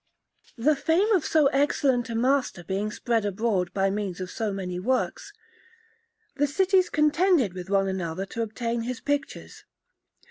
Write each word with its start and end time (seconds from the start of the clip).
Panel_)] 0.57 0.65
The 0.65 0.75
fame 0.75 1.11
of 1.11 1.25
so 1.25 1.45
excellent 1.49 2.09
a 2.09 2.15
master 2.15 2.63
being 2.63 2.89
spread 2.89 3.23
abroad 3.23 3.71
by 3.71 3.91
means 3.91 4.19
of 4.19 4.31
so 4.31 4.51
many 4.51 4.79
works, 4.79 5.31
the 6.37 6.47
cities 6.47 6.89
contended 6.89 7.53
with 7.53 7.69
one 7.69 7.87
another 7.87 8.25
to 8.25 8.41
obtain 8.41 8.81
his 8.81 8.99
pictures. 8.99 9.63